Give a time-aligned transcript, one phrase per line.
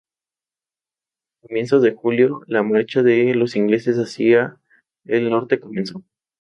[1.43, 4.59] A comienzos de julio la marcha de los ingleses hacia
[5.05, 6.03] el norte comenzó.